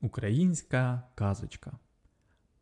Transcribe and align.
Українська 0.00 1.02
казочка. 1.14 1.72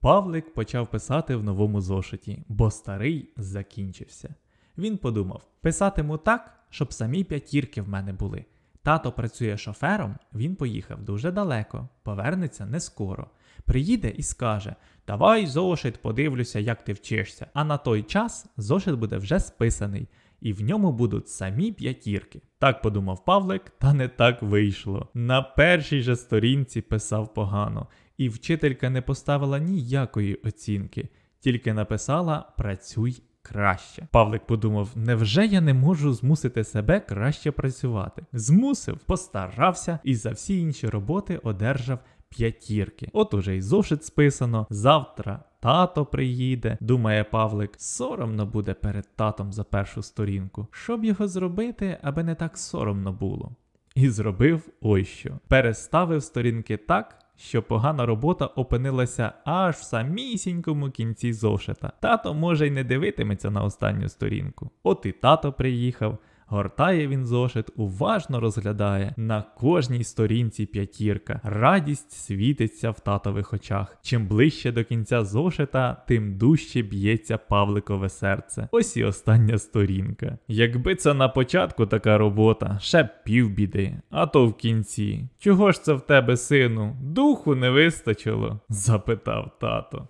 Павлик 0.01 0.55
почав 0.55 0.91
писати 0.91 1.37
в 1.37 1.45
новому 1.45 1.81
зошиті, 1.81 2.45
бо 2.49 2.71
старий 2.71 3.33
закінчився. 3.37 4.35
Він 4.79 4.99
подумав: 4.99 5.47
писатиму 5.61 6.19
так, 6.19 6.55
щоб 6.71 6.93
самі 6.93 7.25
п'ятірки 7.25 7.83
в 7.83 7.89
мене 7.89 8.13
були. 8.13 8.45
Тато 8.83 9.13
працює 9.13 9.57
шофером, 9.57 10.17
він 10.35 10.57
поїхав 10.57 11.03
дуже 11.03 11.33
далеко, 11.33 11.89
повернеться 12.03 12.67
не 12.67 12.81
скоро. 12.81 13.31
Приїде 13.65 14.11
і 14.11 14.23
скаже: 14.23 14.75
Давай 15.07 15.47
зошит, 15.47 16.03
подивлюся, 16.03 16.59
як 16.59 16.85
ти 16.85 16.93
вчишся. 16.93 17.47
А 17.55 17.65
на 17.65 17.77
той 17.77 18.03
час 18.03 18.47
зошит 18.57 18.95
буде 18.95 19.17
вже 19.17 19.41
списаний, 19.41 20.09
і 20.45 20.53
в 20.53 20.63
ньому 20.63 20.93
будуть 20.93 21.29
самі 21.29 21.73
п'ятірки. 21.73 22.43
Так 22.59 22.83
подумав 22.83 23.25
Павлик, 23.25 23.73
та 23.79 23.95
не 23.95 24.09
так 24.09 24.43
вийшло. 24.43 25.09
На 25.15 25.43
першій 25.43 26.03
же 26.03 26.17
сторінці 26.17 26.81
писав 26.81 27.35
погано, 27.35 27.87
і 28.17 28.29
вчителька 28.29 28.91
не 28.91 29.03
поставила 29.03 29.59
ніякої 29.59 30.35
оцінки, 30.35 31.09
тільки 31.41 31.73
написала 31.73 32.53
Працюй 32.59 33.23
краще. 33.43 34.09
Павлик 34.13 34.47
подумав: 34.47 34.91
невже 34.95 35.47
я 35.47 35.61
не 35.61 35.75
можу 35.75 36.13
змусити 36.13 36.65
себе 36.65 37.01
краще 37.01 37.51
працювати? 37.51 38.27
Змусив, 38.33 38.99
постарався 38.99 39.99
і 40.05 40.15
за 40.15 40.31
всі 40.31 40.61
інші 40.61 40.89
роботи 40.89 41.41
одержав 41.43 41.99
п'ятірки. 42.29 43.09
От 43.13 43.35
уже 43.35 43.57
й 43.57 43.61
зошит 43.61 44.05
списано. 44.05 44.67
Завтра 44.71 45.45
тато 45.65 46.07
приїде, 46.07 46.79
думає 46.81 47.25
Павлик. 47.25 47.71
Соромно 47.77 48.47
буде 48.47 48.75
перед 48.75 49.09
татом 49.17 49.53
за 49.53 49.65
першу 49.65 50.03
сторінку. 50.03 50.67
Щоб 50.71 51.05
його 51.05 51.29
зробити, 51.29 51.99
аби 52.03 52.25
не 52.25 52.35
так 52.35 52.59
соромно 52.59 53.13
було. 53.13 53.53
І 53.95 54.09
зробив 54.09 54.69
ось 54.81 55.09
що. 55.09 55.31
Переставив 55.49 56.23
сторінки 56.23 56.77
так, 56.77 57.19
що 57.37 57.63
погана 57.63 58.07
робота 58.07 58.47
опинилася 58.47 59.33
аж 59.45 59.75
в 59.75 59.83
самісінькому 59.83 60.91
кінці 60.91 61.33
зошита. 61.33 61.93
Тато 62.01 62.35
може 62.35 62.67
й 62.67 62.71
не 62.71 62.85
дивитиметься 62.85 63.51
на 63.51 63.65
останню 63.65 64.09
сторінку. 64.09 64.71
От 64.83 65.07
і 65.07 65.13
тато 65.13 65.53
приїхав. 65.53 66.19
Гортає 66.47 67.09
він 67.09 67.25
зошит, 67.25 67.71
уважно 67.77 68.41
розглядає 68.41 69.15
на 69.17 69.43
кожній 69.43 70.05
сторінці 70.05 70.67
п'ятірка. 70.67 71.41
Радість 71.45 72.13
світиться 72.13 72.91
в 72.91 73.01
татових 73.01 73.53
очах. 73.53 73.97
Чим 74.03 74.27
ближче 74.27 74.73
до 74.73 74.85
кінця 74.85 75.25
зошита, 75.25 75.97
тим 76.09 76.39
дужче 76.39 76.83
б'ється 76.83 77.39
Павликове 77.39 78.09
серце. 78.09 78.69
Ось 78.73 78.97
і 78.97 79.05
остання 79.05 79.59
сторінка. 79.59 80.39
Якби 80.49 80.95
це 80.95 81.15
на 81.15 81.29
початку 81.29 81.87
така 81.87 82.19
робота, 82.19 82.79
ще 82.81 83.03
б 83.03 83.09
півбіди, 83.25 84.01
а 84.11 84.27
то 84.27 84.47
в 84.47 84.55
кінці. 84.55 85.29
Чого 85.39 85.73
ж 85.73 85.83
це 85.83 85.93
в 85.93 86.01
тебе, 86.01 86.37
сину? 86.37 86.97
Духу 87.03 87.55
не 87.55 87.71
вистачило? 87.71 88.61
запитав 88.69 89.51
тато. 89.61 90.09